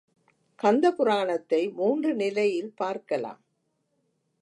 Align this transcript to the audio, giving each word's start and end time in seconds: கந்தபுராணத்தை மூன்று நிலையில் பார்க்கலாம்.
கந்தபுராணத்தை 0.59 1.61
மூன்று 1.73 2.11
நிலையில் 2.15 2.73
பார்க்கலாம். 2.75 3.41